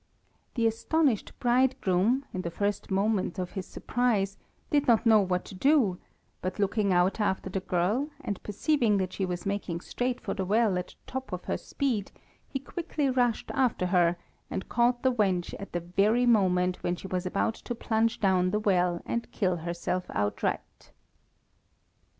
The 0.55 0.65
astonished 0.65 1.31
bridegroom, 1.39 2.25
in 2.33 2.41
the 2.41 2.49
first 2.49 2.89
moment 2.89 3.37
of 3.37 3.51
his 3.51 3.67
surprise, 3.67 4.35
did 4.71 4.87
not 4.87 5.05
know 5.05 5.21
what 5.21 5.45
to 5.45 5.53
do, 5.53 5.99
but 6.41 6.57
looking 6.57 6.91
out 6.91 7.19
after 7.19 7.51
the 7.51 7.59
girl, 7.59 8.09
and 8.19 8.41
perceiving 8.41 8.97
that 8.97 9.13
she 9.13 9.27
was 9.27 9.45
making 9.45 9.79
straight 9.81 10.19
for 10.19 10.33
the 10.33 10.43
well 10.43 10.75
at 10.79 10.87
the 10.87 10.93
top 11.05 11.31
of 11.31 11.43
her 11.45 11.55
speed, 11.55 12.11
he 12.49 12.57
quickly 12.57 13.11
rushed 13.11 13.51
after 13.53 13.85
her, 13.85 14.17
and 14.49 14.69
caught 14.69 15.03
the 15.03 15.13
wench 15.13 15.53
at 15.59 15.71
the 15.71 15.81
very 15.81 16.25
moment 16.25 16.77
when 16.81 16.95
she 16.95 17.05
was 17.05 17.27
about 17.27 17.53
to 17.53 17.75
plunge 17.75 18.19
down 18.19 18.49
the 18.49 18.59
well 18.59 19.03
and 19.05 19.31
kill 19.31 19.57
herself 19.57 20.05
outright. 20.15 20.89